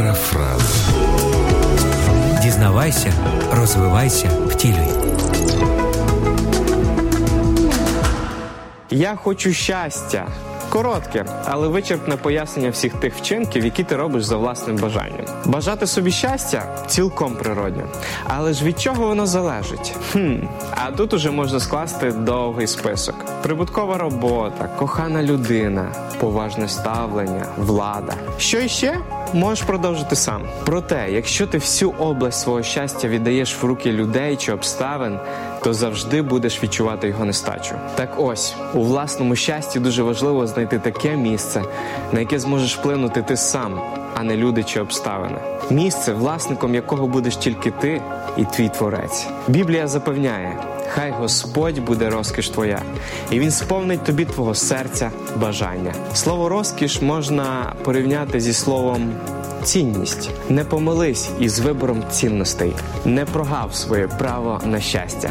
Парафраз. 0.00 0.88
Дізнавайся, 2.42 3.12
розвивайся, 3.52 4.30
втілюй. 4.48 4.88
Я 8.90 9.16
хочу 9.16 9.52
щастя. 9.52 10.26
Коротке, 10.70 11.24
але 11.44 11.68
вичерпне 11.68 12.16
пояснення 12.16 12.70
всіх 12.70 12.94
тих 12.94 13.14
вчинків, 13.14 13.64
які 13.64 13.84
ти 13.84 13.96
робиш 13.96 14.24
за 14.24 14.36
власним 14.36 14.76
бажанням. 14.76 15.26
Бажати 15.44 15.86
собі 15.86 16.10
щастя 16.10 16.62
цілком 16.86 17.34
природньо. 17.34 17.82
Але 18.24 18.52
ж 18.52 18.64
від 18.64 18.80
чого 18.80 19.06
воно 19.06 19.26
залежить? 19.26 19.96
Хм, 20.12 20.36
а 20.70 20.90
тут 20.90 21.14
уже 21.14 21.30
можна 21.30 21.60
скласти 21.60 22.12
довгий 22.12 22.66
список: 22.66 23.14
прибуткова 23.42 23.98
робота, 23.98 24.68
кохана 24.78 25.22
людина, 25.22 25.92
поважне 26.20 26.68
ставлення, 26.68 27.46
влада. 27.56 28.14
Що 28.38 28.60
іще? 28.60 28.98
Можеш 29.32 29.64
продовжити 29.64 30.16
сам. 30.16 30.42
Проте, 30.64 31.08
якщо 31.10 31.46
ти 31.46 31.58
всю 31.58 31.90
область 31.90 32.40
свого 32.40 32.62
щастя 32.62 33.08
віддаєш 33.08 33.62
в 33.62 33.66
руки 33.66 33.92
людей 33.92 34.36
чи 34.36 34.52
обставин, 34.52 35.18
то 35.64 35.74
завжди 35.74 36.22
будеш 36.22 36.62
відчувати 36.62 37.08
його 37.08 37.24
нестачу. 37.24 37.74
Так 37.94 38.14
ось 38.16 38.54
у 38.74 38.82
власному 38.82 39.36
щасті 39.36 39.80
дуже 39.80 40.02
важливо 40.02 40.46
знайти 40.46 40.78
таке 40.78 41.16
місце, 41.16 41.62
на 42.12 42.20
яке 42.20 42.38
зможеш 42.38 42.76
вплинути 42.78 43.22
ти 43.22 43.36
сам, 43.36 43.80
а 44.14 44.22
не 44.22 44.36
люди 44.36 44.62
чи 44.62 44.80
обставини. 44.80 45.38
Місце, 45.70 46.12
власником 46.12 46.74
якого 46.74 47.06
будеш 47.06 47.36
тільки 47.36 47.70
ти 47.70 48.02
і 48.36 48.44
твій 48.44 48.68
творець. 48.68 49.26
Біблія 49.48 49.88
запевняє. 49.88 50.58
Хай 50.94 51.10
Господь 51.10 51.78
буде 51.78 52.10
розкіш 52.10 52.48
твоя, 52.48 52.82
і 53.30 53.40
він 53.40 53.50
сповнить 53.50 54.04
тобі 54.04 54.24
твого 54.24 54.54
серця 54.54 55.10
бажання. 55.36 55.94
Слово 56.14 56.48
розкіш 56.48 57.02
можна 57.02 57.72
порівняти 57.84 58.40
зі 58.40 58.52
словом 58.52 59.12
цінність. 59.62 60.30
Не 60.48 60.64
помились 60.64 61.30
із 61.40 61.58
вибором 61.58 62.04
цінностей, 62.10 62.72
не 63.04 63.24
прогав 63.24 63.74
своє 63.74 64.08
право 64.08 64.60
на 64.64 64.80
щастя. 64.80 65.30